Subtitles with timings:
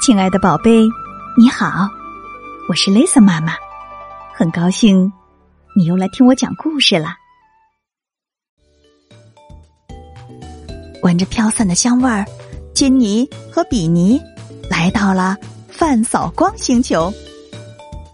[0.00, 0.88] 亲爱的宝贝，
[1.36, 1.86] 你好，
[2.70, 3.52] 我是 Lisa 妈妈，
[4.32, 5.12] 很高兴
[5.76, 7.10] 你又来听我讲故事了。
[11.02, 12.24] 闻着飘散的香味儿，
[12.74, 14.18] 金妮和比尼
[14.70, 15.36] 来到了
[15.68, 17.12] 范扫光星球。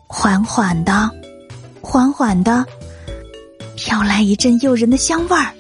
[0.09, 1.09] 缓缓的，
[1.80, 2.66] 缓缓的，
[3.77, 5.55] 飘来一阵诱人的香味儿。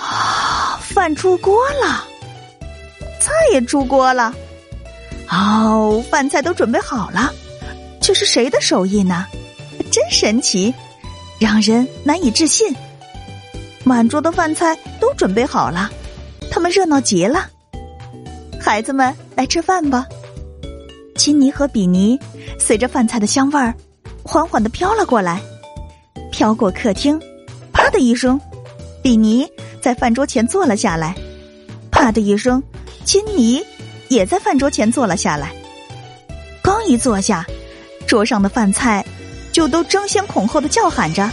[0.00, 2.02] 啊，饭出锅了！
[3.26, 4.32] 菜也出锅了，
[5.28, 7.34] 哦，饭菜都准备好了，
[8.00, 9.26] 这是谁的手艺呢？
[9.90, 10.72] 真神奇，
[11.40, 12.72] 让人难以置信。
[13.82, 15.90] 满桌的饭菜都准备好了，
[16.52, 17.50] 他们热闹极了。
[18.60, 20.06] 孩子们，来吃饭吧！
[21.16, 22.16] 金妮和比尼
[22.60, 23.74] 随着饭菜的香味儿，
[24.22, 25.42] 缓缓的飘了过来，
[26.30, 27.20] 飘过客厅，
[27.72, 28.40] 啪的一声，
[29.02, 29.50] 比尼
[29.80, 31.12] 在饭桌前坐了下来，
[31.90, 32.62] 啪的一声。
[33.06, 33.64] 金妮
[34.08, 35.54] 也在饭桌前坐了下来。
[36.60, 37.46] 刚一坐下，
[38.04, 39.06] 桌上的饭菜
[39.52, 41.30] 就都争先恐后的叫喊着，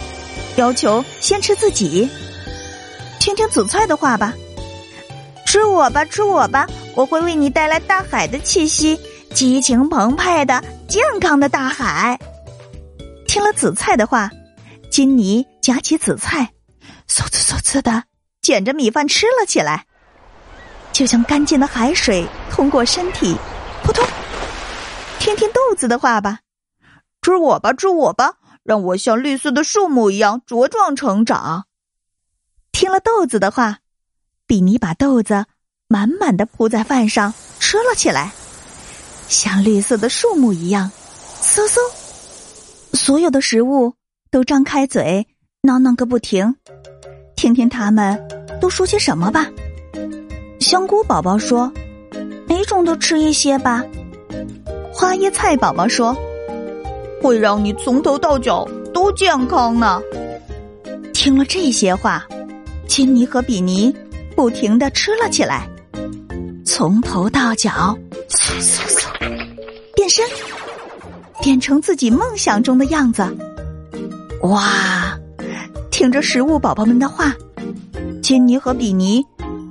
[0.55, 2.07] 要求先吃自己。
[3.19, 4.35] 听听紫菜的话吧
[5.47, 8.99] ：“吃我吧，吃我吧，我会为你带来大海的气息，
[9.33, 12.19] 激情澎湃的健康的大海。”
[13.27, 14.29] 听了紫菜的话，
[14.91, 16.51] 金妮夹起紫菜，
[17.09, 18.03] 嗖呲嗖呲的
[18.43, 19.87] 捡着米饭吃了起来。
[20.93, 23.35] 就像干净的海水通过身体，
[23.83, 24.05] 扑通。
[25.19, 26.39] 听听豆子的话吧，
[27.21, 31.65] 吃我吧，吃我吧，让我像绿色的树木一样茁壮成长。
[32.71, 33.79] 听了豆子的话，
[34.45, 35.45] 比尼把豆子
[35.87, 38.31] 满满的铺在饭上吃了起来，
[39.27, 40.91] 像绿色的树木一样，
[41.41, 41.79] 嗖嗖。
[42.95, 43.95] 所有的食物
[44.29, 45.25] 都张开嘴
[45.63, 46.55] 囔囔个不停，
[47.35, 48.21] 听听他们
[48.61, 49.47] 都说些什么吧。
[50.73, 51.71] 香菇宝宝说
[52.49, 53.83] ：“每种都吃一些吧。”
[54.91, 56.17] 花椰菜宝宝说
[57.21, 60.01] ：“会让你从头到脚都健康呢。”
[61.13, 62.25] 听了这些话，
[62.87, 63.95] 金妮和比尼
[64.35, 65.69] 不停的吃了起来，
[66.65, 67.95] 从头到脚，
[69.93, 70.25] 变身，
[71.39, 73.23] 变成自己梦想中的样子。
[74.41, 75.15] 哇！
[75.91, 77.31] 听着食物宝宝们的话，
[78.23, 79.23] 金妮和比尼。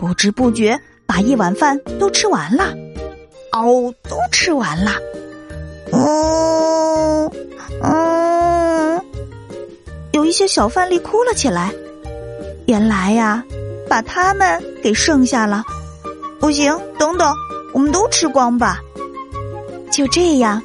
[0.03, 0.77] 不知不觉
[1.07, 2.75] 把一碗饭都吃完了，
[3.53, 4.91] 哦，都吃完了。
[5.93, 7.31] 嗯
[7.81, 9.01] 嗯，
[10.11, 11.73] 有一些小饭粒哭了起来。
[12.67, 13.45] 原来呀，
[13.89, 15.63] 把它们给剩下了。
[16.41, 17.33] 不行，等等，
[17.73, 18.81] 我们都吃光吧。
[19.93, 20.61] 就这样，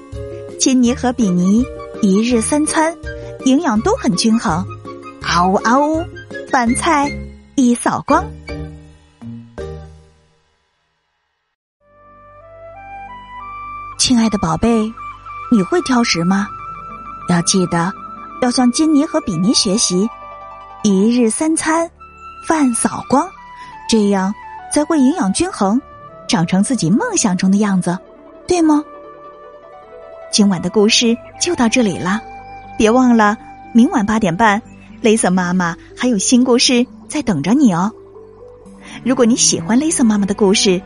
[0.60, 1.64] 金妮和比尼
[2.02, 2.92] 一日三餐
[3.46, 4.66] 营养都很均衡。
[5.22, 6.04] 嗷呜嗷呜，
[6.50, 7.12] 饭菜
[7.54, 8.26] 一扫光。
[14.08, 14.90] 亲爱的宝贝，
[15.52, 16.48] 你会挑食吗？
[17.28, 17.92] 要记得
[18.42, 20.10] 要向金妮和比尼学习，
[20.82, 21.92] 一日三餐，
[22.48, 23.30] 饭扫光，
[23.90, 24.34] 这样
[24.74, 25.82] 才会营养均衡，
[26.26, 28.00] 长成自己梦想中的样子，
[28.48, 28.82] 对吗？
[30.32, 32.22] 今晚的故事就到这里了，
[32.78, 33.36] 别忘了
[33.74, 34.62] 明晚八点半，
[35.02, 37.92] 雷瑟妈妈还有新故事在等着你哦。
[39.04, 40.82] 如果你喜欢雷瑟妈妈的故事，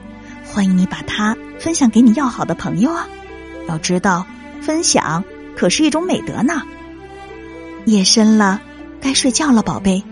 [0.53, 3.07] 欢迎你把它分享给你要好的朋友啊！
[3.69, 4.25] 要知道，
[4.61, 5.23] 分享
[5.55, 6.61] 可是一种美德呢。
[7.85, 8.61] 夜深了，
[8.99, 10.03] 该睡觉了，宝贝，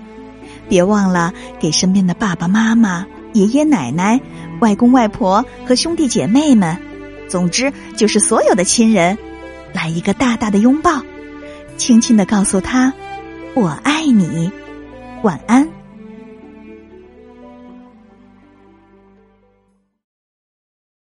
[0.70, 4.22] 别忘了给身边的爸爸妈妈、爷爷奶奶、
[4.62, 6.78] 外公外婆和兄弟姐妹们，
[7.28, 9.18] 总之就是所有的亲人，
[9.74, 11.02] 来一个大大的拥抱，
[11.76, 12.94] 轻轻的告诉他
[13.56, 14.50] ：“我爱你，
[15.22, 15.68] 晚安。”